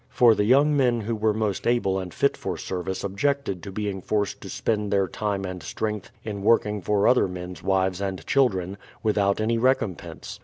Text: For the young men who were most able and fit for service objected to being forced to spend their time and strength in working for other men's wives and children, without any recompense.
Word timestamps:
For 0.09 0.33
the 0.33 0.45
young 0.45 0.75
men 0.75 1.01
who 1.01 1.15
were 1.15 1.31
most 1.31 1.67
able 1.67 1.99
and 1.99 2.11
fit 2.11 2.35
for 2.35 2.57
service 2.57 3.03
objected 3.03 3.61
to 3.61 3.71
being 3.71 4.01
forced 4.01 4.41
to 4.41 4.49
spend 4.49 4.89
their 4.91 5.07
time 5.07 5.45
and 5.45 5.61
strength 5.61 6.09
in 6.23 6.41
working 6.41 6.81
for 6.81 7.07
other 7.07 7.27
men's 7.27 7.61
wives 7.61 8.01
and 8.01 8.25
children, 8.25 8.79
without 9.03 9.39
any 9.39 9.59
recompense. 9.59 10.39